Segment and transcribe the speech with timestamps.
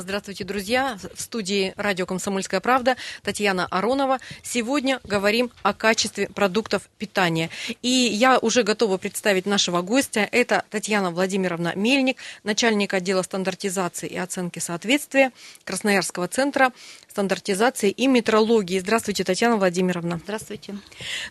[0.00, 0.96] Здравствуйте, друзья.
[1.14, 4.18] В студии радио «Комсомольская правда» Татьяна Аронова.
[4.42, 7.50] Сегодня говорим о качестве продуктов питания.
[7.82, 10.28] И я уже готова представить нашего гостя.
[10.30, 15.32] Это Татьяна Владимировна Мельник, начальник отдела стандартизации и оценки соответствия
[15.64, 16.72] Красноярского центра
[17.08, 18.78] стандартизации и метрологии.
[18.78, 20.20] Здравствуйте, Татьяна Владимировна.
[20.22, 20.78] Здравствуйте.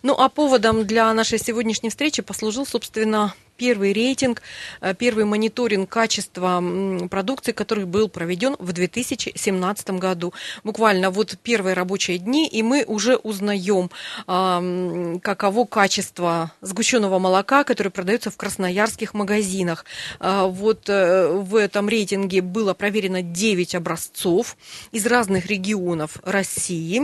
[0.04, 4.42] Ну, а поводом для нашей сегодняшней встречи послужил, собственно, первый рейтинг,
[4.82, 6.64] э, первый мониторинг качества
[7.10, 10.34] продукции, который был проведен в 2017 году.
[10.64, 13.90] Буквально вот первые рабочие дни, и мы уже узнаем,
[14.26, 19.86] каково качество сгущенного молока, которое продается в красноярских магазинах.
[20.20, 24.58] А, вот э, в этом рейтинге было проверено 9 образцов
[24.92, 27.02] из разных регионов России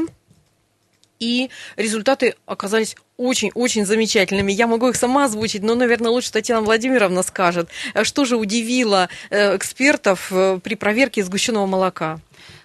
[1.19, 4.51] и результаты оказались очень-очень замечательными.
[4.51, 7.69] Я могу их сама озвучить, но, наверное, лучше Татьяна Владимировна скажет.
[8.03, 12.19] Что же удивило э, экспертов э, при проверке сгущенного молока?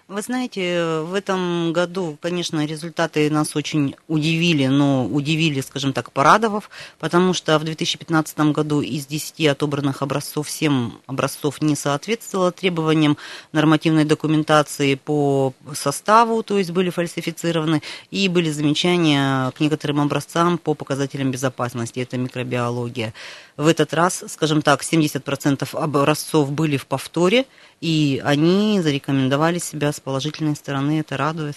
[0.08, 6.70] Вы знаете, в этом году, конечно, результаты нас очень удивили, но удивили, скажем так, порадовав,
[6.98, 13.18] потому что в 2015 году из 10 отобранных образцов 7 образцов не соответствовало требованиям
[13.52, 20.72] нормативной документации по составу, то есть были фальсифицированы, и были замечания к некоторым образцам по
[20.72, 23.12] показателям безопасности, это микробиология.
[23.58, 27.44] В этот раз, скажем так, 70% образцов были в повторе,
[27.80, 31.56] и они зарекомендовали себя с положительной стороны, это радует.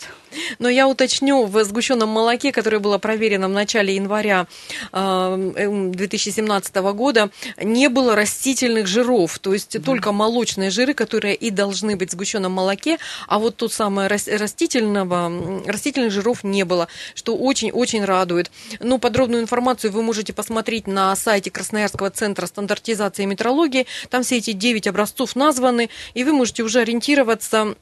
[0.60, 4.48] Но я уточню, в сгущенном молоке, которое было проверено в начале января
[4.92, 7.30] 2017 э, года,
[7.62, 9.84] не было растительных жиров, то есть да.
[9.84, 15.64] только молочные жиры, которые и должны быть в сгущенном молоке, а вот тут самое растительного,
[15.66, 18.52] растительных жиров не было, что очень-очень радует.
[18.80, 24.38] Ну, подробную информацию вы можете посмотреть на сайте Красноярского центра стандартизации и метрологии, там все
[24.38, 27.76] эти 9 образцов названы, и вы можете уже ориентироваться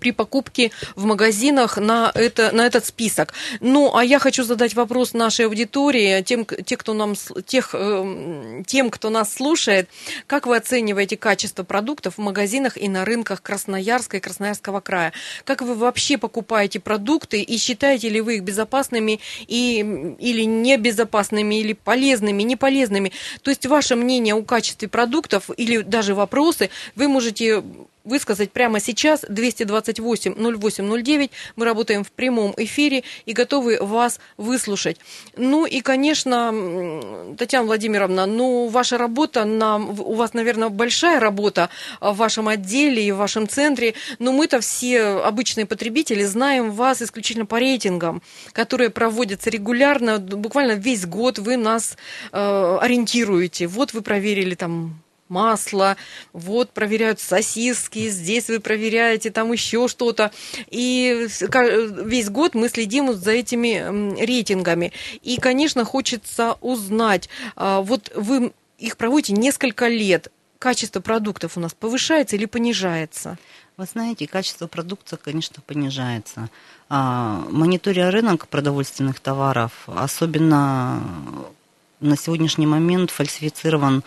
[0.00, 3.32] при покупке в магазинах на, это, на этот список.
[3.60, 7.14] Ну, а я хочу задать вопрос нашей аудитории, тем, те, кто нам,
[7.46, 9.88] тех, э, тем, кто нас слушает.
[10.26, 15.12] Как вы оцениваете качество продуктов в магазинах и на рынках Красноярска и Красноярского края?
[15.44, 19.78] Как вы вообще покупаете продукты и считаете ли вы их безопасными и,
[20.18, 23.12] или небезопасными, или полезными, неполезными?
[23.42, 27.62] То есть ваше мнение о качестве продуктов или даже вопросы вы можете
[28.06, 31.30] высказать прямо сейчас 228-08-09.
[31.56, 34.98] Мы работаем в прямом эфире и готовы вас выслушать.
[35.36, 41.68] Ну и, конечно, Татьяна Владимировна, ну, ваша работа, на, у вас, наверное, большая работа
[42.00, 47.46] в вашем отделе и в вашем центре, но мы-то все обычные потребители знаем вас исключительно
[47.46, 48.22] по рейтингам,
[48.52, 51.96] которые проводятся регулярно, буквально весь год вы нас
[52.32, 53.66] э, ориентируете.
[53.66, 55.96] Вот вы проверили там масло,
[56.32, 60.30] вот проверяют сосиски, здесь вы проверяете там еще что-то.
[60.70, 61.28] И
[62.04, 64.92] весь год мы следим за этими рейтингами.
[65.22, 71.74] И, конечно, хочется узнать, а, вот вы их проводите несколько лет, качество продуктов у нас
[71.74, 73.38] повышается или понижается?
[73.76, 76.48] Вы знаете, качество продукции, конечно, понижается.
[76.88, 81.02] А, мониторя рынок продовольственных товаров, особенно
[82.00, 84.02] на сегодняшний момент фальсифицирован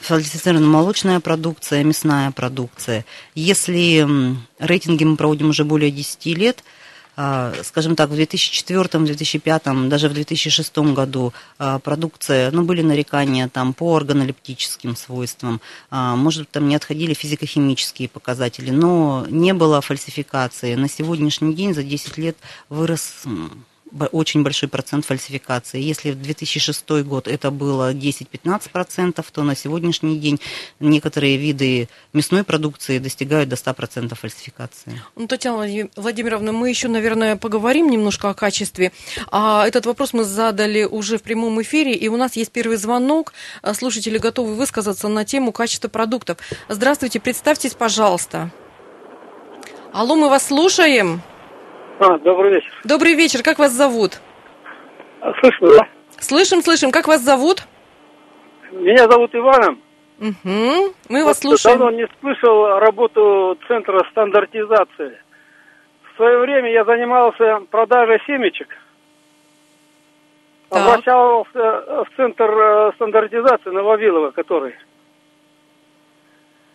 [0.00, 3.04] фальсифицирована молочная продукция, мясная продукция.
[3.34, 4.06] Если
[4.58, 6.64] рейтинги мы проводим уже более 10 лет,
[7.16, 13.48] а, скажем так, в 2004, 2005, даже в 2006 году а, продукция, ну, были нарекания
[13.48, 15.60] там по органолептическим свойствам,
[15.90, 20.76] а, может, там не отходили физико-химические показатели, но не было фальсификации.
[20.76, 22.36] На сегодняшний день за 10 лет
[22.70, 23.24] вырос
[24.12, 25.80] очень большой процент фальсификации.
[25.80, 30.40] Если в 2006 год это было 10-15%, то на сегодняшний день
[30.78, 35.00] некоторые виды мясной продукции достигают до 100% фальсификации.
[35.16, 38.92] Ну, Татьяна Владимировна, мы еще, наверное, поговорим немножко о качестве.
[39.30, 43.32] А этот вопрос мы задали уже в прямом эфире, и у нас есть первый звонок.
[43.74, 46.38] Слушатели готовы высказаться на тему качества продуктов.
[46.68, 48.50] Здравствуйте, представьтесь, пожалуйста.
[49.92, 51.22] Алло, мы вас слушаем.
[52.00, 52.72] А, добрый вечер.
[52.82, 53.42] Добрый вечер.
[53.42, 54.22] Как вас зовут?
[55.20, 55.88] А, слышно, да?
[56.18, 56.92] Слышим, слышим.
[56.92, 57.64] Как вас зовут?
[58.72, 59.78] Меня зовут Иваном.
[60.18, 60.94] Угу.
[61.10, 61.78] Мы вот вас слушаем.
[61.78, 65.20] Давно не слышал работу Центра стандартизации.
[66.02, 68.68] В свое время я занимался продажей семечек.
[70.70, 70.86] Так.
[70.86, 74.74] Обращался в Центр э, стандартизации на Вавилова, который.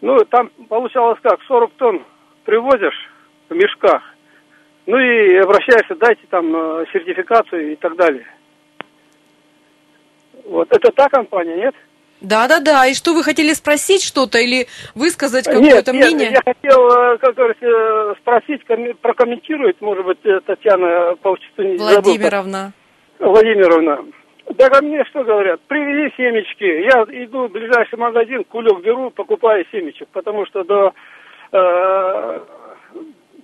[0.02, 2.04] Ну, там получалось как, 40 тонн
[2.44, 3.10] привозишь
[3.50, 4.04] в мешках.
[4.88, 8.26] Ну и обращаешься, дайте там э, сертификацию и так далее.
[10.46, 11.76] Вот, это та компания, нет?
[12.22, 16.32] Да-да-да, и что, вы хотели спросить что-то или высказать Нет, какое-то нет, мнение?
[16.32, 18.62] я хотел, э, как говорится, спросить,
[19.02, 22.02] прокомментирует, может быть, э, Татьяна полчаса не забыл.
[22.02, 22.74] Владимировна.
[23.20, 24.06] Владимировна.
[24.54, 25.60] Да ко мне что говорят?
[25.62, 26.64] Привези семечки.
[26.64, 30.94] Я иду в ближайший магазин, кулек беру, покупаю семечек, потому что до,
[31.52, 32.40] э,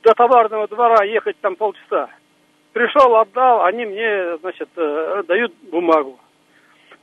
[0.03, 2.09] до товарного двора ехать там полчаса.
[2.73, 6.19] Пришел, отдал, они мне, значит, э, дают бумагу.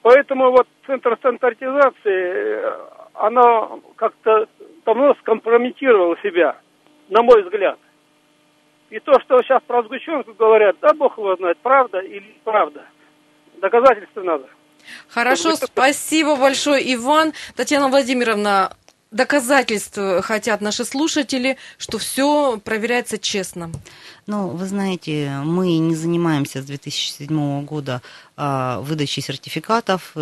[0.03, 2.79] Поэтому вот центр стандартизации, э,
[3.15, 4.47] оно как-то
[4.87, 6.57] давно скомпрометировало себя,
[7.11, 7.79] на мой взгляд.
[8.91, 12.87] И то, что сейчас про сгущенку говорят, да бог его знает, правда или неправда.
[13.61, 14.47] Доказательства надо.
[15.09, 17.33] Хорошо, спасибо большое, Иван.
[17.55, 18.71] Татьяна Владимировна,
[19.11, 23.71] доказательств хотят наши слушатели, что все проверяется честно.
[24.27, 28.03] Ну, вы знаете, мы не занимаемся с 2007 года
[28.37, 30.13] а, выдачей сертификатов.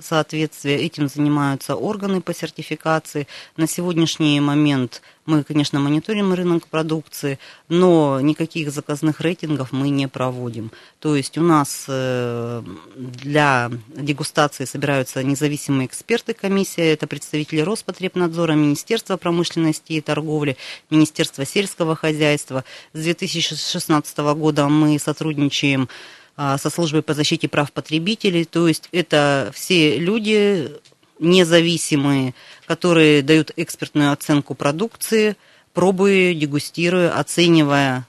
[0.00, 3.26] Соответствия этим занимаются органы по сертификации.
[3.56, 7.38] На сегодняшний момент мы, конечно, мониторим рынок продукции,
[7.68, 10.72] но никаких заказных рейтингов мы не проводим.
[10.98, 12.62] То есть у нас э,
[12.96, 20.56] для дегустации собираются независимые эксперты комиссия, это представители Роспотребнадзора, Министерства промышленности и торговли,
[20.90, 22.64] Министерства сельского хозяйства.
[22.92, 25.88] С 2016 года мы сотрудничаем
[26.36, 28.44] со службой по защите прав потребителей.
[28.44, 30.72] То есть это все люди
[31.18, 32.34] независимые,
[32.66, 35.36] которые дают экспертную оценку продукции,
[35.74, 38.06] пробуя, дегустируя, оценивая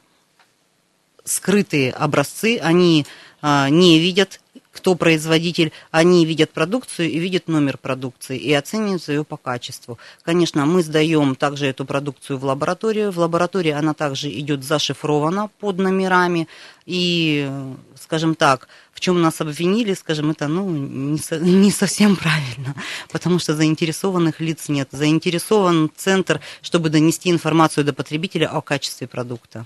[1.23, 2.57] скрытые образцы.
[2.57, 3.05] Они
[3.41, 4.40] а, не видят,
[4.71, 9.97] кто производитель, они видят продукцию и видят номер продукции и оценивают ее по качеству.
[10.23, 13.11] Конечно, мы сдаем также эту продукцию в лабораторию.
[13.11, 16.47] В лаборатории она также идет зашифрована под номерами.
[16.85, 17.49] И,
[17.99, 22.75] скажем так, в чем нас обвинили, скажем, это ну, не, со- не совсем правильно,
[23.11, 24.89] потому что заинтересованных лиц нет.
[24.91, 29.65] Заинтересован центр, чтобы донести информацию до потребителя о качестве продукта.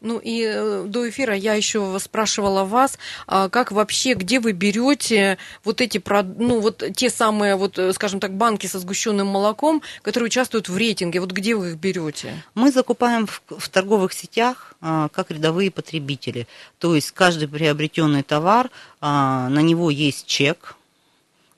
[0.00, 5.38] Ну и э, до эфира я еще спрашивала вас, а как вообще, где вы берете
[5.64, 6.02] вот эти,
[6.38, 10.76] ну вот те самые, вот, э, скажем так, банки со сгущенным молоком, которые участвуют в
[10.76, 12.32] рейтинге, вот где вы их берете?
[12.54, 16.46] Мы закупаем в, в торговых сетях а, как рядовые потребители.
[16.78, 20.76] То есть каждый приобретенный товар, а, на него есть чек.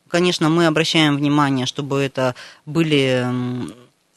[0.09, 2.35] Конечно, мы обращаем внимание, чтобы это
[2.65, 3.27] были,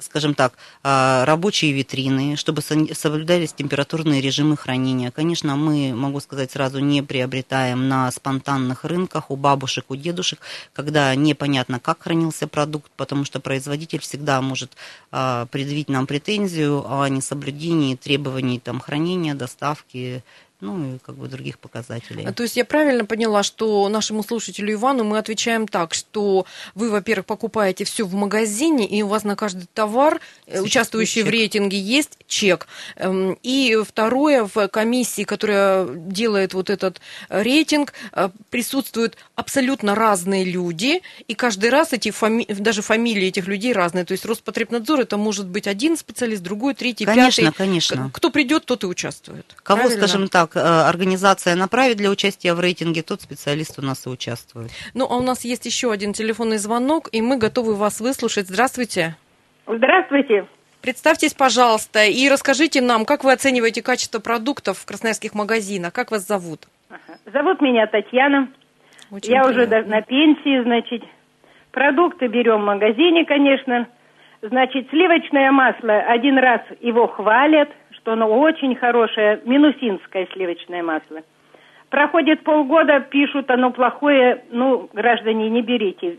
[0.05, 0.53] скажем так,
[0.83, 5.11] а, рабочие витрины, чтобы соблюдались температурные режимы хранения.
[5.11, 10.39] Конечно, мы, могу сказать сразу, не приобретаем на спонтанных рынках у бабушек, у дедушек,
[10.73, 14.71] когда непонятно, как хранился продукт, потому что производитель всегда может
[15.11, 20.23] а, предъявить нам претензию о несоблюдении требований там, хранения, доставки,
[20.63, 22.25] ну и как бы других показателей.
[22.25, 26.89] А, То есть я правильно поняла, что нашему слушателю Ивану мы отвечаем так, что вы,
[26.89, 30.19] во-первых, покупаете все в магазине, и у вас на каждый товар, э,
[30.51, 31.33] Существует участвующий в чек.
[31.33, 32.67] рейтинге, есть чек.
[32.95, 40.45] Эм, И второе, в комиссии, которая делает вот этот э, рейтинг, э, присутствуют абсолютно разные
[40.45, 42.45] люди, и каждый раз эти фами...
[42.49, 44.05] даже фамилии этих людей разные.
[44.05, 47.55] То есть Роспотребнадзор это может быть один специалист, другой, третий, Конечно, пятый.
[47.57, 48.09] конечно.
[48.09, 49.45] К- Кто придет, тот и участвует.
[49.63, 50.07] Кого, Правильно?
[50.07, 54.71] скажем так, э, организация направит для участия в рейтинге, тот специалист у нас и участвует.
[54.93, 58.47] Ну, а у нас есть еще один телефонный звонок, и мы готовы вас выслушать.
[58.47, 59.15] Здравствуйте.
[59.67, 60.45] Здравствуйте.
[60.81, 66.27] Представьтесь, пожалуйста, и расскажите нам, как вы оцениваете качество продуктов в красноярских магазинах, как вас
[66.27, 66.67] зовут?
[67.31, 68.49] Зовут меня Татьяна.
[69.09, 69.83] Очень Я уже приятно.
[69.83, 71.03] да- на пенсии, значит.
[71.71, 73.87] Продукты берем в магазине, конечно.
[74.41, 77.69] Значит, сливочное масло, один раз его хвалят,
[78.03, 81.21] что оно очень хорошее, минусинское сливочное масло.
[81.89, 86.17] Проходит полгода, пишут, оно плохое, ну, граждане, не берите.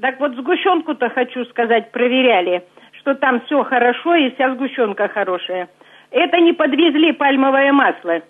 [0.00, 2.62] Так вот, сгущенку-то, хочу сказать, проверяли,
[3.00, 5.68] что там все хорошо и вся сгущенка хорошая.
[6.12, 8.20] Это не подвезли пальмовое масло.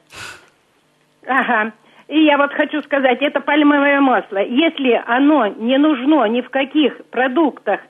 [1.27, 1.73] Ага.
[2.09, 4.39] И я вот хочу сказать, это пальмовое масло.
[4.39, 7.81] Если оно не нужно ни в каких продуктах,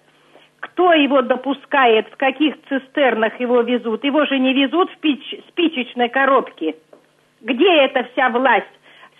[0.62, 4.04] кто его допускает, в каких цистернах его везут?
[4.04, 6.76] Его же не везут в пич- спичечной коробке.
[7.40, 8.66] Где эта вся власть?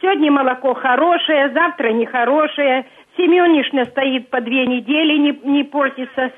[0.01, 2.87] Сегодня молоко хорошее, завтра нехорошее.
[3.17, 6.31] Семенишна стоит по две недели, не, не портится.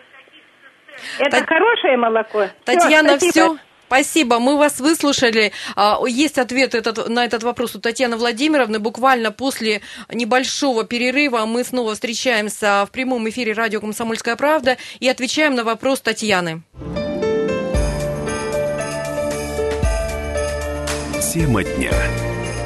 [1.19, 2.45] Это Тат- хорошее молоко?
[2.65, 3.57] Татьяна, спасибо.
[3.57, 3.57] все.
[3.87, 5.53] Спасибо, мы вас выслушали.
[5.77, 8.79] А, Есть ответ этот, на этот вопрос у Татьяны Владимировны.
[8.79, 15.55] Буквально после небольшого перерыва мы снова встречаемся в прямом эфире радио «Комсомольская правда» и отвечаем
[15.55, 16.63] на вопрос Татьяны.
[21.33, 21.93] Тема дня.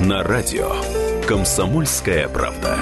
[0.01, 0.75] На радио.
[1.27, 2.77] Комсомольская правда.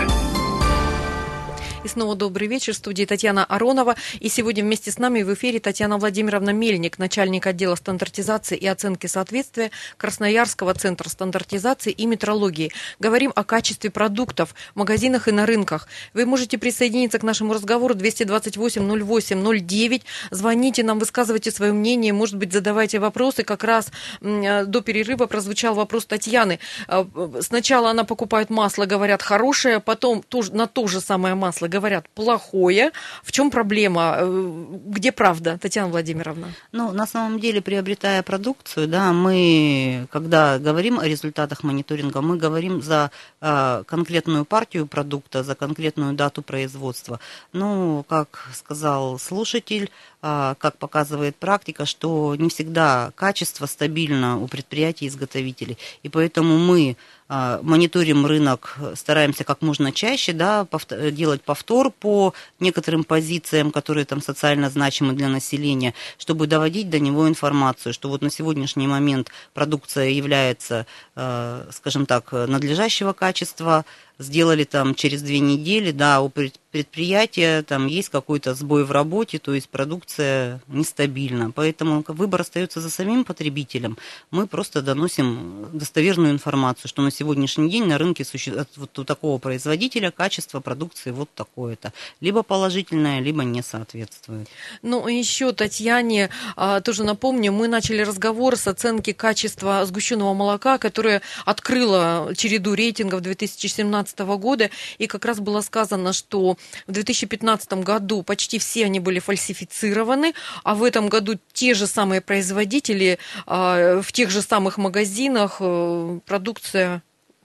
[1.87, 2.73] И снова добрый вечер.
[2.73, 3.95] В студии Татьяна Аронова.
[4.19, 9.07] И сегодня вместе с нами в эфире Татьяна Владимировна Мельник, начальник отдела стандартизации и оценки
[9.07, 12.73] соответствия Красноярского центра стандартизации и метрологии.
[12.99, 15.87] Говорим о качестве продуктов в магазинах и на рынках.
[16.13, 20.03] Вы можете присоединиться к нашему разговору 228 08 09.
[20.33, 23.45] Звоните нам, высказывайте свое мнение, может быть, задавайте вопросы.
[23.45, 26.59] Как раз э, до перерыва прозвучал вопрос Татьяны.
[26.89, 27.05] Э,
[27.43, 32.91] сначала она покупает масло, говорят, хорошее, потом на то же самое масло говорят плохое.
[33.23, 34.17] В чем проблема?
[34.19, 36.47] Э, где правда, Татьяна Владимировна?
[36.73, 42.83] Ну, на самом деле, приобретая продукцию, да, мы, когда говорим о результатах мониторинга, мы говорим
[42.83, 47.21] за э, конкретную партию продукта, за конкретную дату производства.
[47.53, 49.91] Ну, как сказал слушатель,
[50.23, 55.77] э, как показывает практика, что не всегда качество стабильно у предприятий-изготовителей.
[56.03, 56.97] И поэтому мы а,
[57.29, 60.67] мониторим рынок, стараемся как можно чаще да,
[61.11, 67.29] делать повтор по некоторым позициям, которые там социально значимы для населения, чтобы доводить до него
[67.29, 73.85] информацию, что вот на сегодняшний момент продукция является, а, скажем так, надлежащего качества,
[74.19, 76.31] сделали там через две недели, да, у
[76.77, 81.51] предприятия там есть какой-то сбой в работе, то есть продукция нестабильна.
[81.51, 83.97] Поэтому выбор остается за самим потребителем.
[84.31, 89.39] Мы просто доносим достоверную информацию, что на сегодняшний день на рынке существует вот у такого
[89.39, 91.95] производителя качество продукции вот такое-то.
[92.21, 94.49] Либо положительное, либо не соответствует.
[94.83, 101.23] Ну, еще Татьяне а, тоже напомню, мы начали разговор с оценки качества сгущенного молока, которое
[101.47, 108.23] открыло череду рейтингов 2017 2015 года, и как раз было сказано, что в 2015 году
[108.23, 110.35] почти все они были фальсифицированы,
[110.65, 116.21] а в этом году те же самые производители а, в тех же самых магазинах э,
[116.27, 117.03] продукция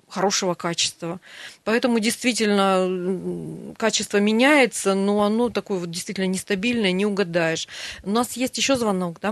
[0.09, 1.19] хорошего качества.
[1.63, 7.67] Поэтому действительно качество меняется, но оно такое вот действительно нестабильное, не угадаешь.
[8.03, 9.31] У нас есть еще звонок, да?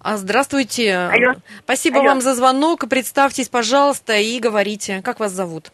[0.00, 0.94] А здравствуйте.
[0.94, 1.34] Алло.
[1.64, 2.08] Спасибо Алло.
[2.08, 2.88] вам за звонок.
[2.88, 5.70] Представьтесь, пожалуйста, и говорите, как вас зовут?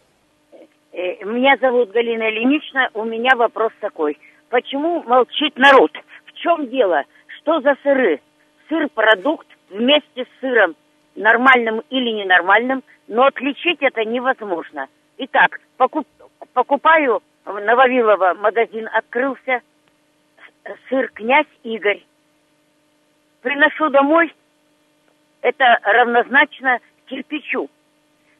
[0.93, 2.89] Э, меня зовут Галина Ильинична.
[2.93, 4.17] У меня вопрос такой.
[4.49, 5.91] Почему молчит народ?
[6.25, 7.03] В чем дело?
[7.27, 8.19] Что за сыры?
[8.67, 10.75] Сыр-продукт вместе с сыром,
[11.15, 14.87] нормальным или ненормальным, но отличить это невозможно.
[15.17, 16.07] Итак, покуп,
[16.53, 19.61] покупаю на Вавилова, магазин открылся,
[20.89, 22.03] сыр «Князь Игорь».
[23.41, 24.33] Приношу домой,
[25.41, 27.69] это равнозначно кирпичу.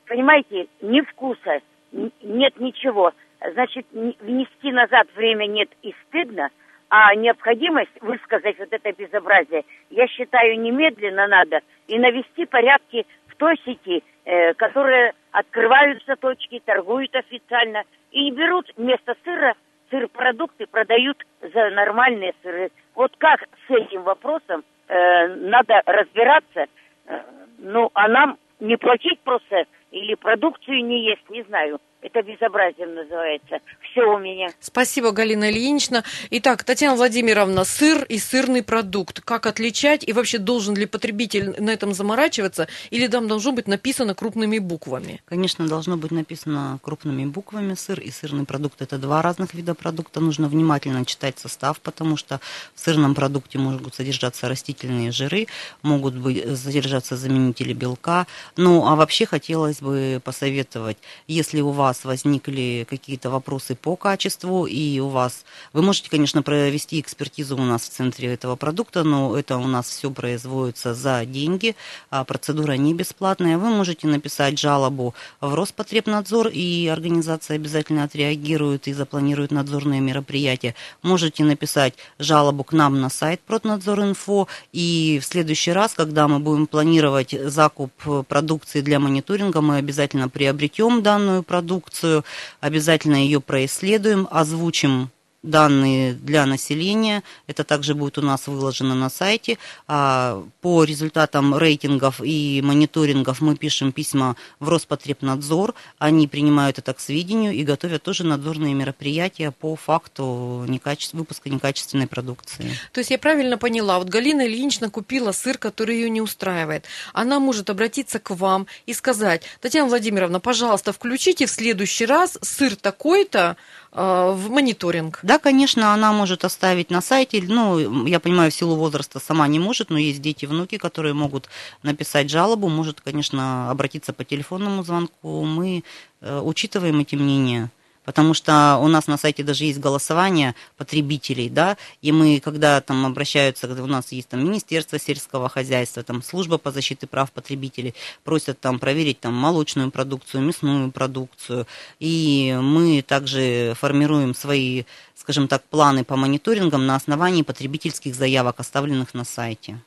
[0.07, 3.13] Понимаете, ни вкуса, нет ничего.
[3.53, 6.49] Значит, внести назад время нет и стыдно,
[6.89, 13.57] а необходимость высказать вот это безобразие, я считаю, немедленно надо и навести порядки в той
[13.65, 19.55] сети, э, которые открываются точки, торгуют официально и берут вместо сыра
[19.89, 22.71] сыр-продукты, продают за нормальные сыры.
[22.95, 26.65] Вот как с этим вопросом э, надо разбираться,
[27.05, 27.21] э,
[27.59, 31.79] ну, а нам не платить просто или продукцию не есть, не знаю.
[32.01, 33.59] Это безобразием называется.
[33.91, 34.49] Все у меня.
[34.59, 36.03] Спасибо, Галина Ильинична.
[36.31, 39.21] Итак, Татьяна Владимировна, сыр и сырный продукт.
[39.21, 40.07] Как отличать?
[40.07, 42.67] И вообще, должен ли потребитель на этом заморачиваться?
[42.89, 45.21] Или там должно быть написано крупными буквами?
[45.25, 47.75] Конечно, должно быть написано крупными буквами.
[47.75, 50.21] Сыр и сырный продукт– это два разных вида продукта.
[50.21, 52.39] Нужно внимательно читать состав, потому что
[52.73, 55.45] в сырном продукте могут содержаться растительные жиры,
[55.83, 58.25] могут быть, содержаться заменители белка.
[58.57, 64.65] Ну, а вообще хотелось бы посоветовать, если у вас вас возникли какие-то вопросы по качеству,
[64.65, 65.43] и у вас...
[65.73, 69.89] Вы можете, конечно, провести экспертизу у нас в центре этого продукта, но это у нас
[69.89, 71.75] все производится за деньги,
[72.09, 73.57] а процедура не бесплатная.
[73.57, 80.75] Вы можете написать жалобу в Роспотребнадзор, и организация обязательно отреагирует и запланирует надзорные мероприятия.
[81.01, 86.67] Можете написать жалобу к нам на сайт Проднадзор.инфо, и в следующий раз, когда мы будем
[86.67, 87.91] планировать закуп
[88.29, 92.23] продукции для мониторинга, мы обязательно приобретем данную продукцию, продукцию,
[92.59, 95.09] обязательно ее происследуем, озвучим
[95.43, 97.23] данные для населения.
[97.47, 99.57] Это также будет у нас выложено на сайте.
[99.87, 105.73] А по результатам рейтингов и мониторингов мы пишем письма в Роспотребнадзор.
[105.97, 111.13] Они принимают это к сведению и готовят тоже надзорные мероприятия по факту некачеств...
[111.13, 112.71] выпуска некачественной продукции.
[112.91, 116.85] То есть я правильно поняла, вот Галина Ильинична купила сыр, который ее не устраивает.
[117.13, 122.75] Она может обратиться к вам и сказать, Татьяна Владимировна, пожалуйста, включите в следующий раз сыр
[122.75, 123.57] такой-то,
[123.91, 125.19] в мониторинг.
[125.21, 127.43] Да, конечно, она может оставить на сайте.
[127.43, 131.49] Ну, я понимаю, в силу возраста сама не может, но есть дети, внуки, которые могут
[131.83, 135.43] написать жалобу, может, конечно, обратиться по телефонному звонку.
[135.43, 135.83] Мы
[136.21, 137.69] э, учитываем эти мнения
[138.11, 143.05] Потому что у нас на сайте даже есть голосование потребителей, да, и мы, когда там
[143.05, 147.95] обращаются, когда у нас есть там Министерство сельского хозяйства, там служба по защите прав потребителей,
[148.25, 151.67] просят там проверить там молочную продукцию, мясную продукцию,
[152.01, 154.83] и мы также формируем свои,
[155.15, 159.79] скажем так, планы по мониторингам на основании потребительских заявок, оставленных на сайте.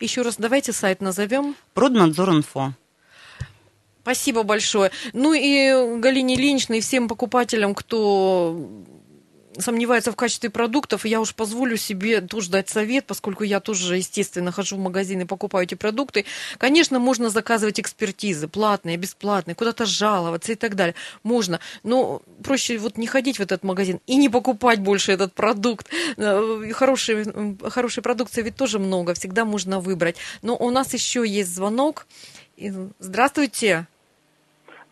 [0.00, 1.54] Еще раз давайте сайт назовем.
[1.74, 2.72] Проднадзор.инфо.
[4.02, 4.90] Спасибо большое.
[5.12, 8.68] Ну и Галине Ильиничной, и всем покупателям, кто
[9.58, 14.52] сомневается в качестве продуктов, я уж позволю себе тоже дать совет, поскольку я тоже, естественно,
[14.52, 16.24] хожу в магазин и покупаю эти продукты.
[16.58, 20.94] Конечно, можно заказывать экспертизы, платные, бесплатные, куда-то жаловаться и так далее.
[21.22, 25.88] Можно, но проще вот не ходить в этот магазин и не покупать больше этот продукт.
[26.16, 27.26] Э, хорошей,
[27.68, 30.16] хорошей продукции ведь тоже много, всегда можно выбрать.
[30.42, 32.06] Но у нас еще есть звонок.
[32.98, 33.86] Здравствуйте.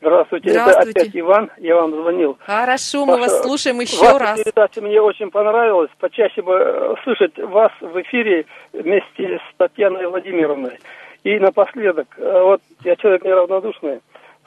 [0.00, 0.90] Здравствуйте, Здравствуйте.
[0.90, 2.38] это опять Иван, я вам звонил.
[2.40, 4.42] Хорошо, мы Ваша- вас слушаем еще Ваша раз.
[4.42, 5.90] передача мне очень понравилась.
[5.98, 10.78] Почаще бы э, слышать вас в эфире вместе с Татьяной Владимировной.
[11.22, 14.00] И напоследок, э, вот я человек неравнодушный,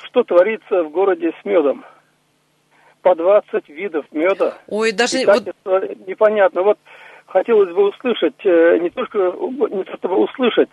[0.04, 1.86] что творится в городе с медом?
[3.04, 4.58] По 20 видов меда.
[4.68, 5.44] Ой, даже И вот
[6.08, 6.64] непонятно.
[6.64, 6.80] Вот
[7.28, 10.70] хотелось бы услышать, э, не только не то чтобы услышать,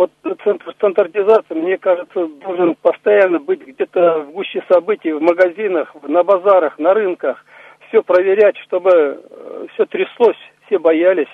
[0.00, 6.22] вот центр стандартизации, мне кажется, должен постоянно быть где-то в гуще событий, в магазинах, на
[6.24, 7.44] базарах, на рынках,
[7.88, 9.22] все проверять, чтобы
[9.74, 11.28] все тряслось, все боялись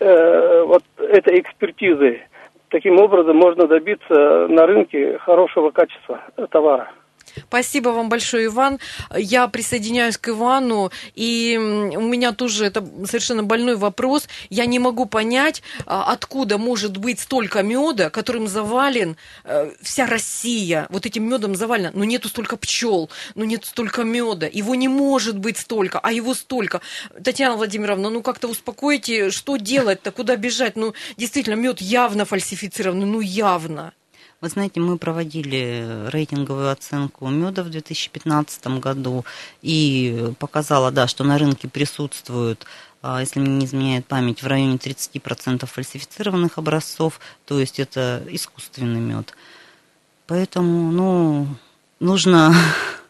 [0.00, 2.20] э, вот этой экспертизы.
[2.68, 6.20] Таким образом можно добиться на рынке хорошего качества
[6.50, 6.90] товара.
[7.48, 8.78] Спасибо вам большое, Иван.
[9.14, 14.28] Я присоединяюсь к Ивану, и у меня тоже это совершенно больной вопрос.
[14.50, 20.86] Я не могу понять, а, откуда может быть столько меда, которым завален э, вся Россия.
[20.90, 21.90] Вот этим медом завалена.
[21.92, 24.48] Но нету столько пчел, но нет столько меда.
[24.50, 26.80] Его не может быть столько, а его столько.
[27.22, 30.76] Татьяна Владимировна, ну как-то успокойте, что делать-то, куда бежать?
[30.76, 33.92] Ну, действительно, мед явно фальсифицированный, ну явно.
[34.42, 39.24] Вы знаете, мы проводили рейтинговую оценку меда в 2015 году
[39.62, 42.66] и показала, да, что на рынке присутствуют,
[43.00, 49.00] а, если мне не изменяет память, в районе 30% фальсифицированных образцов, то есть это искусственный
[49.00, 49.32] мед.
[50.26, 51.46] Поэтому, ну,
[51.98, 52.54] нужно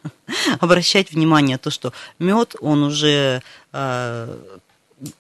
[0.60, 4.58] обращать внимание то, что мед, он уже а,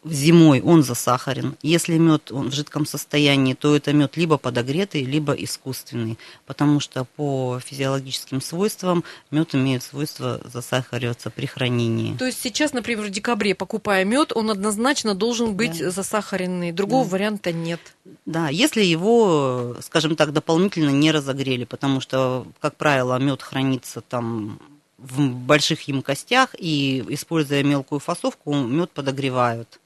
[0.04, 1.56] зимой он засахарен.
[1.62, 7.04] Если мед он в жидком состоянии, то это мед либо подогретый, либо искусственный, потому что
[7.16, 12.16] по физиологическим свойствам мед имеет свойство засахариваться при хранении.
[12.16, 15.90] То есть сейчас, например, в декабре, покупая мед, он однозначно должен быть Да.
[15.90, 16.72] засахаренный.
[16.72, 17.10] Другого Да.
[17.10, 17.80] варианта нет.
[18.24, 24.58] Да, если его, скажем так, дополнительно не разогрели, потому что, как правило, мед хранится там
[24.98, 29.80] в больших емкостях, и используя мелкую фасовку, мед подогревают.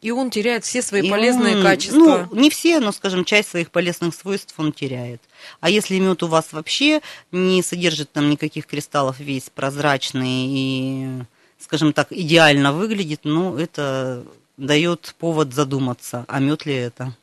[0.00, 2.28] И он теряет все свои И полезные он, качества.
[2.30, 5.22] Ну, не все, но, скажем, часть своих полезных свойств он теряет.
[5.60, 7.00] А если мед у вас вообще
[7.32, 11.22] не содержит там никаких кристаллов, весь прозрачный и,
[11.58, 14.24] скажем так, идеально выглядит, ну, это
[14.58, 17.16] дает повод задуматься, а мед ли это.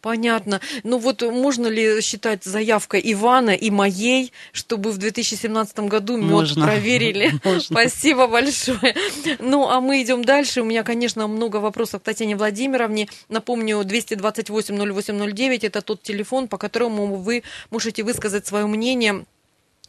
[0.00, 0.60] Понятно.
[0.82, 6.66] Ну вот можно ли считать заявкой Ивана и моей, чтобы в 2017 году мед Можно.
[6.66, 7.32] проверили?
[7.44, 7.60] Можно.
[7.60, 8.94] Спасибо большое.
[9.38, 10.62] Ну, а мы идем дальше.
[10.62, 13.08] У меня, конечно, много вопросов к Татьяне Владимировне.
[13.28, 19.24] Напомню, 228-0809– это тот телефон, по которому вы можете высказать свое мнение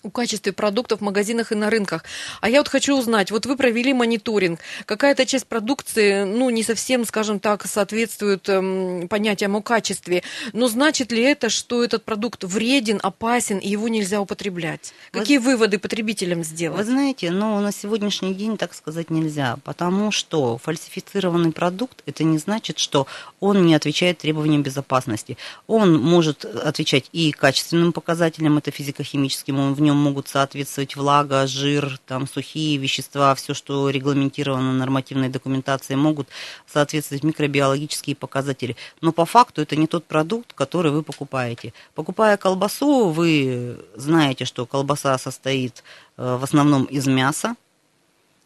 [0.03, 2.03] о качестве продуктов в магазинах и на рынках.
[2.41, 7.05] А я вот хочу узнать, вот вы провели мониторинг, какая-то часть продукции, ну, не совсем,
[7.05, 12.99] скажем так, соответствует эм, понятиям о качестве, но значит ли это, что этот продукт вреден,
[13.03, 14.93] опасен, и его нельзя употреблять?
[15.13, 16.85] Вы- Какие выводы потребителям Вы сделать?
[16.85, 22.79] знаете, но на сегодняшний день так сказать нельзя, потому что фальсифицированный продукт это не значит,
[22.79, 23.07] что
[23.39, 25.37] он не отвечает требованиям безопасности.
[25.67, 31.99] Он может отвечать и качественным показателям, это физико-химическим, он в нем могут соответствовать влага, жир,
[32.05, 36.27] там сухие вещества, все, что регламентировано нормативной документацией, могут
[36.67, 38.75] соответствовать микробиологические показатели.
[39.01, 41.73] Но по факту это не тот продукт, который вы покупаете.
[41.95, 45.83] Покупая колбасу, вы знаете, что колбаса состоит
[46.17, 47.55] э, в основном из мяса.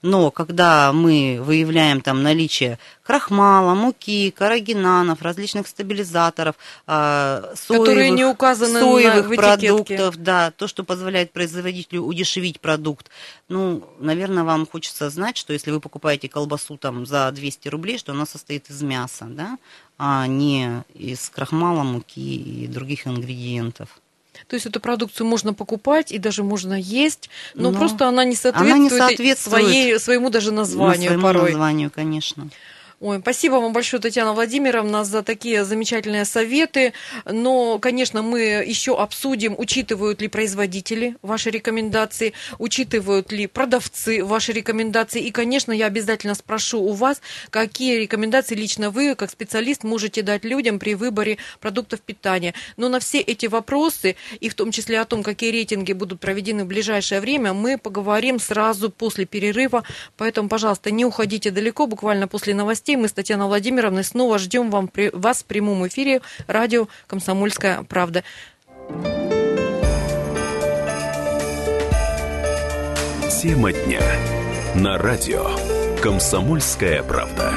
[0.03, 6.55] Но когда мы выявляем там наличие крахмала, муки, карагинанов, различных стабилизаторов,
[6.87, 9.37] э, соевых, Которые не указаны на- соевых этикетке.
[9.37, 13.09] продуктов, да, то, что позволяет производителю удешевить продукт.
[13.47, 18.11] Ну, наверное, вам хочется знать, что если вы покупаете колбасу там за 200 рублей, что
[18.11, 19.57] она состоит из мяса, да,
[19.97, 23.87] а не из крахмала, муки и других ингредиентов.
[24.47, 28.35] То есть эту продукцию можно покупать и даже можно есть, но, Но просто она не
[28.35, 31.51] соответствует, она не соответствует своей, своему даже названию своему порой.
[31.51, 32.49] названию, конечно.
[33.05, 36.93] Ой, спасибо вам большое, Татьяна Владимировна, за такие замечательные советы.
[37.25, 45.21] Но, конечно, мы еще обсудим, учитывают ли производители ваши рекомендации, учитывают ли продавцы ваши рекомендации.
[45.21, 50.45] И, конечно, я обязательно спрошу у вас, какие рекомендации лично вы, как специалист, можете дать
[50.45, 52.53] людям при выборе продуктов питания.
[52.77, 56.63] Но на все эти вопросы, и в том числе о том, какие рейтинги будут проведены
[56.63, 59.83] в ближайшее время, мы поговорим сразу после перерыва.
[60.15, 64.87] Поэтому, пожалуйста, не уходите далеко, буквально после новостей мы с Татьяной Владимировной снова ждем вам,
[64.87, 68.23] при- вас в прямом эфире радио «Комсомольская правда».
[73.41, 74.01] Тема дня.
[74.75, 75.49] На радио
[76.01, 77.51] «Комсомольская правда».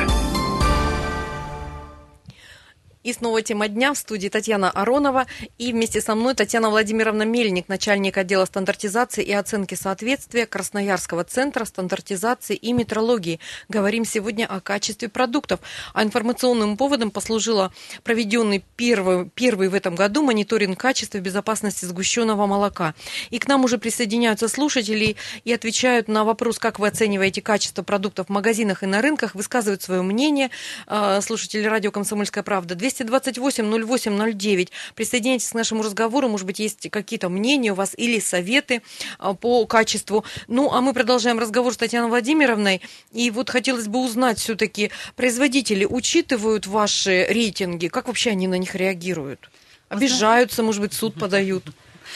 [3.06, 5.26] И снова тема дня в студии Татьяна Аронова.
[5.58, 11.64] И вместе со мной Татьяна Владимировна Мельник, начальник отдела стандартизации и оценки соответствия Красноярского центра
[11.66, 13.38] стандартизации и метрологии.
[13.68, 15.60] Говорим сегодня о качестве продуктов.
[15.94, 22.46] А информационным поводом послужила проведенный первый, первый в этом году мониторинг качества и безопасности сгущенного
[22.46, 22.96] молока.
[23.30, 25.14] И к нам уже присоединяются слушатели
[25.44, 29.80] и отвечают на вопрос, как вы оцениваете качество продуктов в магазинах и на рынках, высказывают
[29.80, 30.50] свое мнение.
[30.88, 34.68] А, Слушатели радио «Комсомольская правда» 228-08-09.
[34.94, 36.28] Присоединяйтесь к нашему разговору.
[36.28, 38.82] Может быть, есть какие-то мнения у вас или советы
[39.18, 40.24] а, по качеству.
[40.48, 42.80] Ну, а мы продолжаем разговор с Татьяной Владимировной.
[43.12, 47.88] И вот хотелось бы узнать все-таки, производители учитывают ваши рейтинги?
[47.88, 49.50] Как вообще они на них реагируют?
[49.88, 51.64] Обижаются, может быть, суд подают?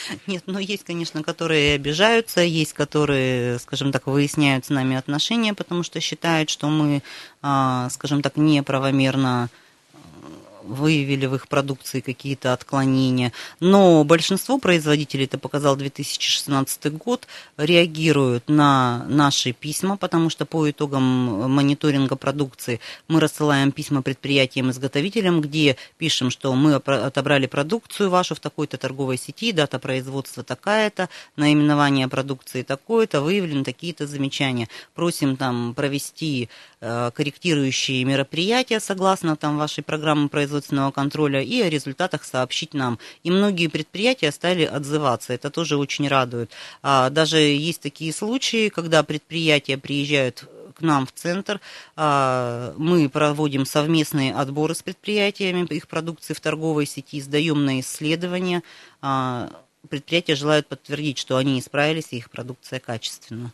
[0.26, 5.82] Нет, но есть, конечно, которые обижаются, есть, которые, скажем так, выясняют с нами отношения, потому
[5.82, 7.02] что считают, что мы,
[7.42, 9.48] а, скажем так, неправомерно
[10.62, 13.32] выявили в их продукции какие-то отклонения.
[13.60, 21.02] Но большинство производителей, это показал 2016 год, реагируют на наши письма, потому что по итогам
[21.50, 28.76] мониторинга продукции мы рассылаем письма предприятиям-изготовителям, где пишем, что мы отобрали продукцию вашу в такой-то
[28.76, 34.68] торговой сети, дата производства такая-то, наименование продукции такое-то, выявлены такие-то замечания.
[34.94, 36.48] Просим там провести
[36.80, 42.98] э, корректирующие мероприятия согласно там вашей программы производственного контроля и о результатах сообщить нам.
[43.22, 46.50] И многие предприятия стали отзываться, это тоже очень радует.
[46.82, 51.60] А, даже есть такие случаи, когда предприятия приезжают к нам в центр,
[51.96, 58.62] а, мы проводим совместные отборы с предприятиями их продукции в торговой сети, сдаем на исследования.
[59.00, 59.50] А,
[59.88, 63.50] Предприятия желают подтвердить, что они исправились и их продукция качественна.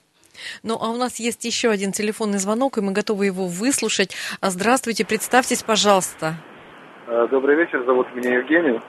[0.63, 4.11] Ну, а у нас есть еще один телефонный звонок, и мы готовы его выслушать.
[4.43, 6.37] Здравствуйте, представьтесь, пожалуйста.
[7.09, 8.81] Э, Добрый вечер, зовут меня Евгений.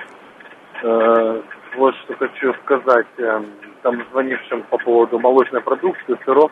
[0.81, 1.41] Э,
[1.75, 3.41] Вот что хочу сказать э,
[3.83, 6.51] там звонившим по поводу молочной продукции, сыров.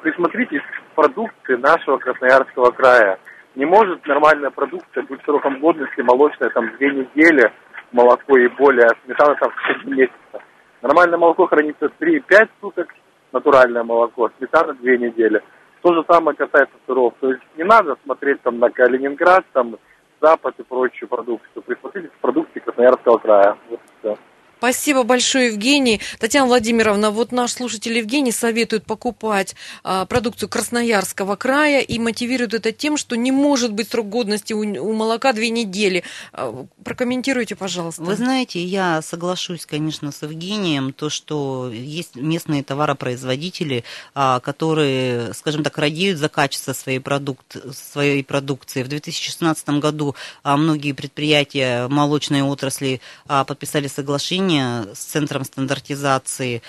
[0.00, 3.18] Присмотритесь к продукции нашего Красноярского края.
[3.54, 7.52] Не может нормальная продукция быть сроком годности молочная там две недели,
[7.92, 10.42] молоко и более, а сметана там в 4 месяца.
[10.80, 12.88] Нормальное молоко хранится 3-5 суток,
[13.32, 15.42] натуральное молоко, сметана 2 недели.
[15.82, 17.12] То же самое касается сыров.
[17.20, 19.76] То есть не надо смотреть там на Калининград, там
[20.20, 21.62] Запад и прочую продукцию.
[21.62, 23.56] Присмотритесь к продукции Красноярского края.
[23.70, 24.18] Вот и все.
[24.58, 26.00] Спасибо большое, Евгений.
[26.18, 32.72] Татьяна Владимировна, вот наш слушатель Евгений советует покупать а, продукцию Красноярского края и мотивирует это
[32.72, 36.02] тем, что не может быть срок годности у, у молока две недели.
[36.32, 38.02] А, прокомментируйте, пожалуйста.
[38.02, 45.62] Вы знаете, я соглашусь, конечно, с Евгением, то, что есть местные товаропроизводители, а, которые, скажем
[45.62, 48.82] так, радеют за качество своей, продукт, своей продукции.
[48.82, 56.62] В 2016 году а, многие предприятия молочной отрасли а, подписали соглашение с Центром стандартизации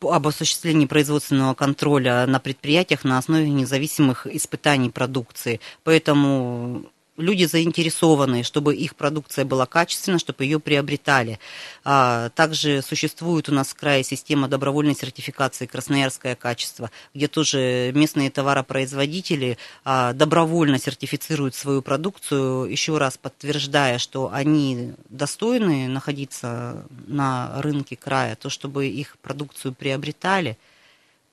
[0.00, 5.60] об осуществлении производственного контроля на предприятиях на основе независимых испытаний продукции.
[5.84, 11.38] Поэтому люди заинтересованы, чтобы их продукция была качественна, чтобы ее приобретали.
[11.84, 18.30] А, Также существует у нас в крае система добровольной сертификации «Красноярское качество», где тоже местные
[18.30, 27.96] товаропроизводители а, добровольно сертифицируют свою продукцию, еще раз подтверждая, что они достойны находиться на рынке
[27.96, 30.56] края, то, чтобы их продукцию приобретали.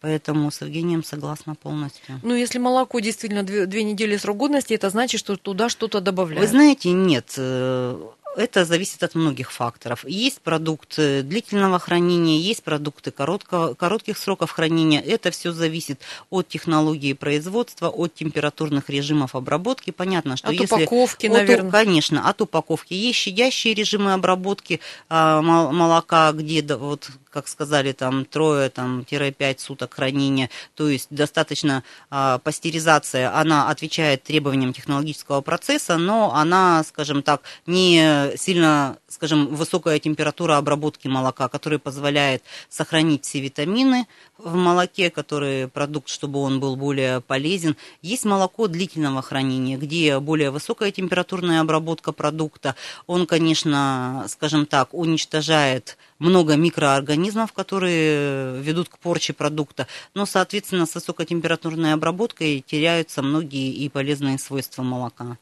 [0.04, 2.20] Поэтому с Евгением согласна полностью.
[2.24, 6.42] Ну, если молоко действительно две, две недели срок годности, это значит, что туда что-то добавляют.
[6.42, 7.34] Вы знаете, нет.
[7.38, 8.04] э,
[8.36, 10.04] это зависит от многих факторов.
[10.06, 15.00] Есть продукты длительного хранения, есть продукты коротко, коротких сроков хранения.
[15.00, 19.92] Это все зависит от технологии производства, от температурных режимов обработки.
[19.92, 20.66] Понятно, что от если...
[20.66, 21.72] упаковки, от, наверное.
[21.72, 22.94] Конечно, от упаковки.
[22.94, 29.96] Есть щадящие режимы обработки а, молока, где, вот, как сказали, там трое, там, пять суток
[29.96, 30.50] хранения.
[30.76, 38.32] То есть достаточно а, пастеризация, она отвечает требованиям технологического процесса, но она, скажем так, не
[38.38, 46.10] сильно, скажем, высокая температура обработки молока, которая позволяет сохранить все витамины в молоке, который продукт,
[46.10, 47.76] чтобы он был более полезен.
[48.02, 52.76] Есть молоко длительного хранения, где более высокая температурная обработка продукта.
[53.08, 60.96] Он, конечно, скажем так, уничтожает много микроорганизмов, которые ведут к порче продукта, но, соответственно, с
[60.96, 65.38] высокотемпературной обработкой теряются многие и полезные свойства молока.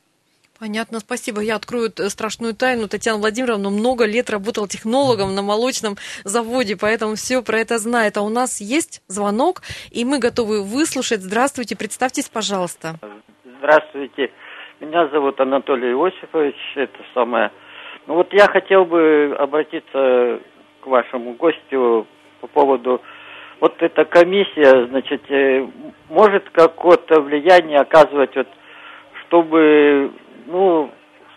[0.60, 1.42] Понятно, спасибо.
[1.42, 2.88] Я открою страшную тайну.
[2.88, 8.18] Татьяна Владимировна много лет работала технологом на молочном заводе, поэтому все про это знает.
[8.18, 11.22] А у нас есть звонок, и мы готовы выслушать.
[11.22, 13.00] Здравствуйте, представьтесь, пожалуйста.
[13.58, 14.32] Здравствуйте.
[14.80, 16.56] Меня зовут Анатолий Иосифович.
[16.76, 17.52] Это самое.
[18.06, 20.42] Ну вот я хотел бы обратиться
[20.82, 22.08] к вашему гостю
[22.42, 23.02] по поводу
[23.60, 25.68] вот эта комиссия, значит, э,
[26.10, 28.48] может какое-то влияние оказывать вот
[29.28, 30.12] чтобы
[30.48, 30.92] ну,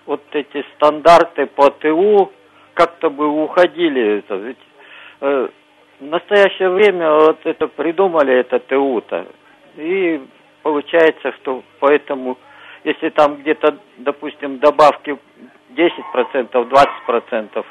[0.06, 2.32] вот эти стандарты по ТУ
[2.74, 4.18] как-то бы уходили.
[4.18, 4.58] Это ведь
[5.20, 5.48] э,
[6.00, 9.26] в настоящее время вот это придумали, это ТУ-то.
[9.76, 10.20] И
[10.62, 12.36] получается, что поэтому,
[12.82, 15.16] если там где-то, допустим, добавки
[15.76, 17.64] 10%, 20%,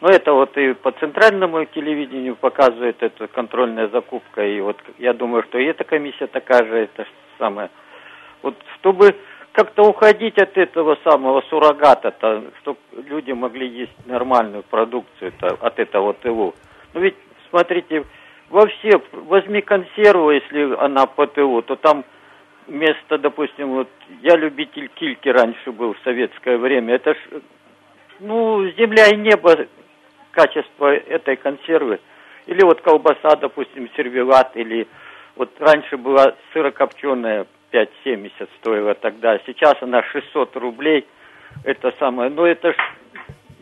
[0.00, 4.46] ну, это вот и по центральному телевидению показывает эта контрольная закупка.
[4.46, 7.06] И вот я думаю, что и эта комиссия такая же, это
[7.38, 7.70] самое.
[8.42, 9.14] Вот чтобы
[9.52, 12.78] как-то уходить от этого самого суррогата-то, чтобы
[13.08, 16.54] люди могли есть нормальную продукцию -то, от этого ТУ.
[16.92, 17.16] Ну ведь,
[17.48, 18.04] смотрите,
[18.50, 22.04] во все, возьми консерву, если она по ТУ, то там
[22.66, 23.88] вместо, допустим, вот
[24.20, 27.18] я любитель кильки раньше был в советское время, это ж,
[28.20, 29.66] ну, земля и небо
[30.36, 31.98] качество этой консервы.
[32.46, 34.86] Или вот колбаса, допустим, сервелат, или
[35.34, 39.38] вот раньше была сырокопченая 5,70 стоила тогда.
[39.46, 41.06] Сейчас она 600 рублей.
[41.64, 42.76] Это самое, ну это ж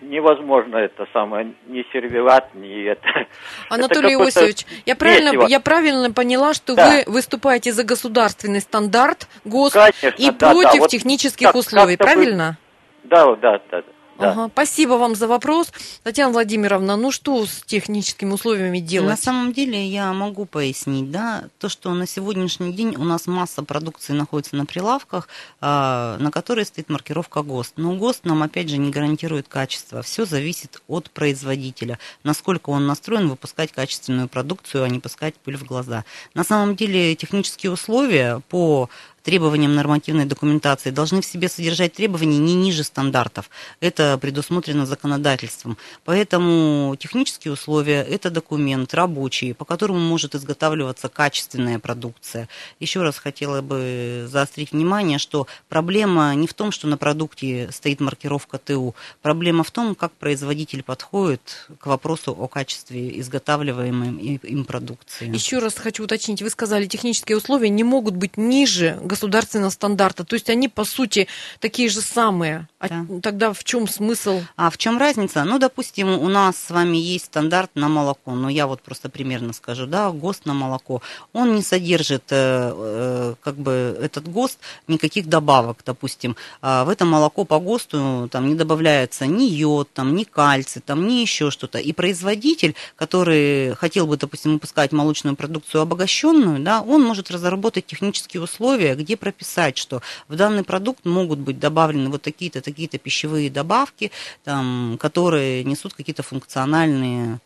[0.02, 3.26] невозможно это самое, ни сервелат, ни это.
[3.70, 6.90] Анатолий это Иосифович, я правильно, я правильно поняла, что да.
[6.90, 10.88] вы выступаете за государственный стандарт ГОСТ Конечно, и да, против да.
[10.88, 12.58] технических как, условий, правильно?
[13.04, 13.08] Вы...
[13.08, 13.82] Да, да, да.
[14.18, 14.30] Да.
[14.30, 15.72] Ага, спасибо вам за вопрос.
[16.04, 19.10] Татьяна Владимировна, ну что с техническими условиями делать?
[19.10, 23.64] На самом деле я могу пояснить, да, то, что на сегодняшний день у нас масса
[23.64, 25.28] продукции находится на прилавках,
[25.60, 27.74] а, на которой стоит маркировка ГОСТ.
[27.76, 30.02] Но ГОСТ нам, опять же, не гарантирует качество.
[30.02, 35.64] Все зависит от производителя, насколько он настроен выпускать качественную продукцию, а не пускать пыль в
[35.64, 36.04] глаза.
[36.34, 38.88] На самом деле технические условия по
[39.24, 43.50] требованиям нормативной документации должны в себе содержать требования не ниже стандартов.
[43.80, 45.76] Это предусмотрено законодательством.
[46.04, 52.48] Поэтому технические условия– это документ рабочий, по которому может изготавливаться качественная продукция.
[52.80, 58.00] Еще раз хотела бы заострить внимание, что проблема не в том, что на продукте стоит
[58.00, 58.94] маркировка ТУ.
[59.22, 65.32] Проблема в том, как производитель подходит к вопросу о качестве изготавливаемой им продукции.
[65.34, 66.42] Еще раз хочу уточнить.
[66.42, 70.24] Вы сказали, технические условия не могут быть ниже государственного стандарта.
[70.24, 71.28] То есть они, по сути,
[71.60, 72.68] такие же самые.
[72.80, 73.06] А да.
[73.22, 74.42] тогда в чем смысл?
[74.56, 75.44] А в чем разница?
[75.44, 78.32] Ну, допустим, у нас с вами есть стандарт на молоко.
[78.32, 81.00] Но я вот просто примерно скажу, да, ГОСТ на молоко.
[81.32, 86.36] Он не содержит, э, э, как бы, этот ГОСТ никаких добавок, допустим.
[86.60, 91.06] А в это молоко по ГОСТу там не добавляется ни йод, там, ни кальций, там,
[91.06, 91.78] ни еще что-то.
[91.78, 98.42] И производитель, который хотел бы, допустим, выпускать молочную продукцию обогащенную, да, он может разработать технические
[98.42, 104.10] условия, где прописать, что в данный продукт могут быть добавлены вот такие-то, такие-то пищевые добавки,
[104.44, 107.38] там, которые несут какие-то функциональные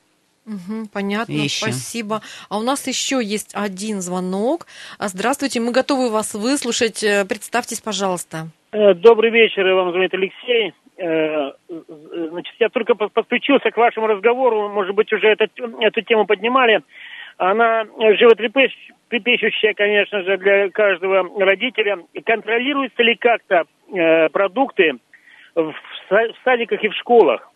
[0.49, 1.62] Угу, понятно, вещи.
[1.62, 2.23] спасибо.
[2.49, 4.66] А у нас еще есть один звонок.
[4.99, 7.05] А, здравствуйте, мы готовы вас выслушать.
[7.05, 8.49] Э, представьтесь, пожалуйста.
[8.73, 10.73] Э, добрый вечер, вам звонит Алексей.
[10.97, 11.53] Э,
[12.31, 16.83] значит, я только подключился к вашему разговору, может быть, уже этот, эту тему поднимали.
[17.38, 17.85] Она
[18.16, 21.98] животрепещущая трепещущая, конечно же, для каждого родителя.
[22.24, 24.94] Контролируются ли как-то э, продукты
[25.55, 25.74] в,
[26.44, 27.51] садиках и в школах?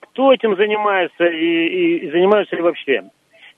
[0.00, 3.04] Кто этим занимается и, и занимаются ли вообще?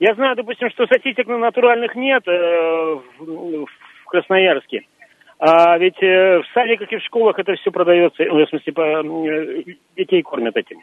[0.00, 4.82] Я знаю, допустим, что статистик натуральных нет э, в, в Красноярске.
[5.38, 9.62] А ведь э, в садиках и в школах это все продается, в смысле, по, э,
[9.96, 10.80] детей кормят этим.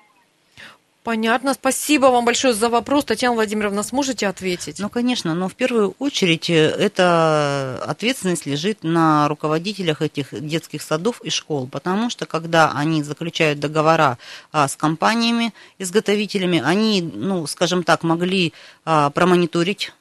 [1.04, 1.56] Понятно.
[1.56, 3.06] Спасибо вам большое за вопрос.
[3.06, 4.78] Татьяна Владимировна, сможете ответить?
[4.78, 11.20] Ну, конечно, но в первую очередь э, эта ответственность лежит на руководителях этих детских садов
[11.22, 14.20] и школ, потому что когда они заключают договора
[14.52, 18.54] а, с компаниями, изготовителями, они, ну, скажем так, могли
[18.86, 19.94] а, промониторить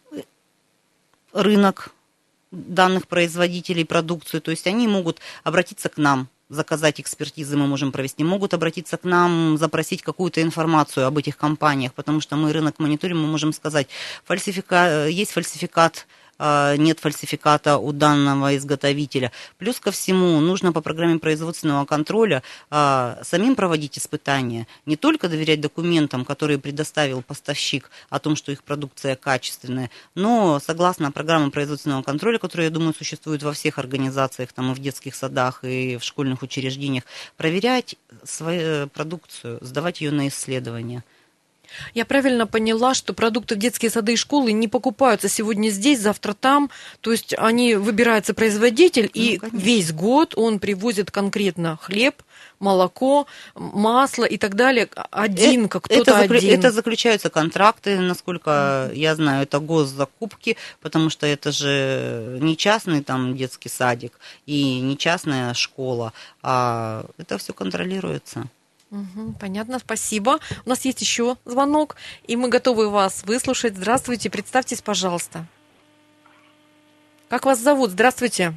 [1.32, 1.94] рынок
[2.50, 8.24] данных производителей продукцию, то есть они могут обратиться к нам заказать экспертизы мы можем провести,
[8.24, 13.20] могут обратиться к нам, запросить какую-то информацию об этих компаниях, потому что мы рынок мониторим,
[13.22, 13.88] мы можем сказать,
[14.24, 15.06] фальсифика...
[15.08, 16.06] есть фальсификат
[16.78, 19.32] нет фальсификата у данного изготовителя.
[19.58, 25.60] Плюс ко всему, нужно по программе производственного контроля а, самим проводить испытания, не только доверять
[25.60, 32.38] документам, которые предоставил поставщик о том, что их продукция качественная, но согласно программам производственного контроля,
[32.38, 36.42] которые, я думаю, существуют во всех организациях, там и в детских садах, и в школьных
[36.42, 37.04] учреждениях,
[37.36, 41.04] проверять свою продукцию, сдавать ее на исследование.
[41.94, 46.34] Я правильно поняла, что продукты в детские сады и школы не покупаются сегодня здесь, завтра
[46.34, 46.70] там.
[47.00, 49.58] То есть они выбирается производитель, ну, и конечно.
[49.58, 52.22] весь год он привозит конкретно хлеб,
[52.58, 54.88] молоко, масло и так далее.
[55.10, 56.58] Один, как кто-то это, один.
[56.58, 63.36] Это заключаются контракты, насколько я знаю, это госзакупки, потому что это же не частный там
[63.36, 68.48] детский садик и не частная школа, а это все контролируется.
[68.90, 70.40] Угу, понятно, спасибо.
[70.64, 73.76] У нас есть еще звонок, и мы готовы вас выслушать.
[73.76, 75.46] Здравствуйте, представьтесь, пожалуйста.
[77.28, 77.90] Как вас зовут?
[77.92, 78.54] Здравствуйте.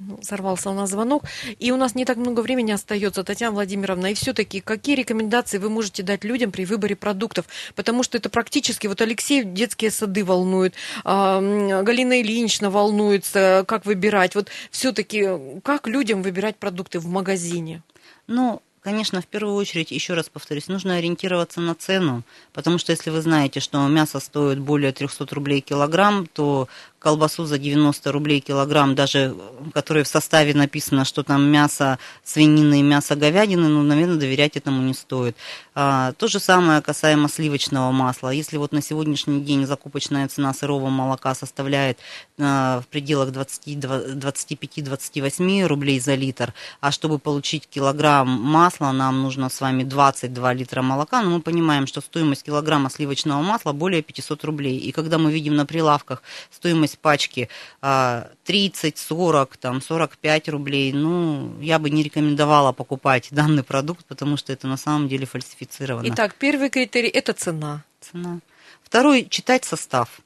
[0.00, 1.24] Ну, сорвался у нас звонок.
[1.58, 4.12] И у нас не так много времени остается, Татьяна Владимировна.
[4.12, 7.46] И все-таки, какие рекомендации вы можете дать людям при выборе продуктов?
[7.74, 14.34] Потому что это практически, вот Алексей детские сады волнует, Галина Ильинична волнуется, как выбирать.
[14.34, 15.28] Вот все-таки,
[15.64, 17.82] как людям выбирать продукты в магазине?
[18.26, 22.22] Ну, Конечно, в первую очередь, еще раз повторюсь, нужно ориентироваться на цену,
[22.54, 27.58] потому что если вы знаете, что мясо стоит более 300 рублей килограмм, то колбасу за
[27.58, 29.34] 90 рублей килограмм, даже
[29.72, 34.80] которой в составе написано, что там мясо свинины и мясо говядины, ну, наверное, доверять этому
[34.82, 35.36] не стоит.
[35.74, 38.30] А, то же самое касаемо сливочного масла.
[38.30, 41.98] Если вот на сегодняшний день закупочная цена сырого молока составляет
[42.38, 49.60] а, в пределах 25-28 рублей за литр, а чтобы получить килограмм масла, нам нужно с
[49.60, 54.78] вами 22 литра молока, но мы понимаем, что стоимость килограмма сливочного масла более 500 рублей.
[54.78, 57.48] И когда мы видим на прилавках стоимость стоимость пачки
[57.80, 64.52] 30, 40, там, 45 рублей, ну, я бы не рекомендовала покупать данный продукт, потому что
[64.52, 66.06] это на самом деле фальсифицировано.
[66.08, 67.82] Итак, первый критерий– это цена.
[68.00, 68.38] Цена.
[68.82, 70.20] Второй– читать состав.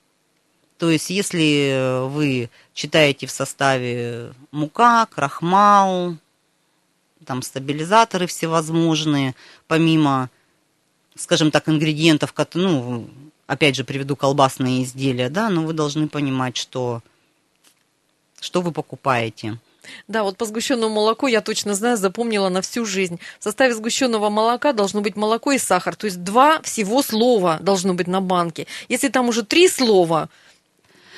[0.79, 6.17] То есть, если вы читаете в составе мука, крахмал,
[7.25, 9.35] там стабилизаторы всевозможные,
[9.69, 10.29] помимо,
[11.15, 13.09] скажем так, ингредиентов, ну,
[13.47, 17.03] опять же, приведу колбасные изделия, да, но вы должны понимать, что,
[18.41, 19.59] что вы покупаете.
[20.09, 23.19] Да, вот по сгущенному молоку я точно знаю, запомнила на всю жизнь.
[23.41, 25.97] В составе сгущенного молока должно быть молоко и сахар.
[25.97, 28.67] То есть два всего слова должно быть на банке.
[28.89, 30.29] Если там уже три слова,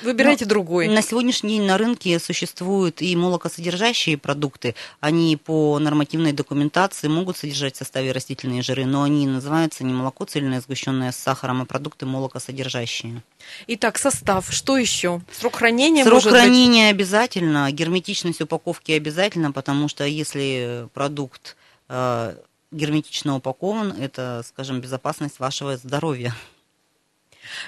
[0.01, 0.87] Выбирайте Но другой.
[0.87, 4.75] На сегодняшний день на рынке существуют и молокосодержащие продукты.
[4.99, 10.25] Они по нормативной документации могут содержать в составе растительные жиры, но они называются не молоко
[10.25, 13.21] цельное, сгущенное с сахаром, а продукты молокосодержащие.
[13.67, 14.51] Итак, состав.
[14.51, 15.21] Что еще?
[15.31, 16.95] Срок хранения Срок хранения быть?
[16.95, 21.55] обязательно, герметичность упаковки обязательно, потому что если продукт
[21.89, 22.35] э,
[22.71, 26.35] герметично упакован, это, скажем, безопасность вашего здоровья.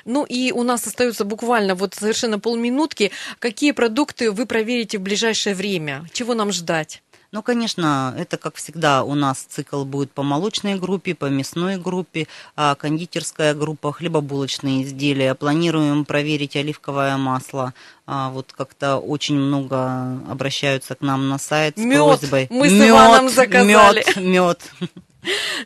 [0.06, 3.12] Ну и у нас остается буквально вот совершенно полминутки.
[3.40, 6.06] Какие продукты вы проверите в ближайшее время?
[6.14, 7.02] Чего нам ждать?
[7.34, 12.28] Ну, конечно, это, как всегда, у нас цикл будет по молочной группе, по мясной группе,
[12.56, 15.36] а кондитерская группа, хлебобулочные изделия.
[15.36, 17.74] Планируем проверить оливковое масло.
[18.06, 21.98] А вот как-то очень много обращаются к нам на сайт с мед.
[21.98, 22.48] просьбой.
[22.50, 24.06] Мы с мед, Иваном заказали.
[24.16, 24.72] Мед, мед.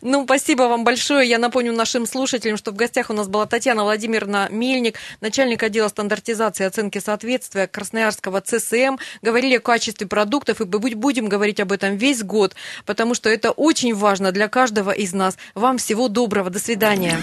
[0.01, 1.29] Ну, спасибо вам большое.
[1.29, 5.87] Я напомню нашим слушателям, что в гостях у нас была Татьяна Владимировна Мельник, начальник отдела
[5.87, 8.97] стандартизации и оценки соответствия Красноярского ЦСМ.
[9.21, 12.55] Говорили о качестве продуктов, и будем говорить об этом весь год,
[12.85, 15.37] потому что это очень важно для каждого из нас.
[15.55, 16.49] Вам всего доброго.
[16.49, 17.17] До свидания.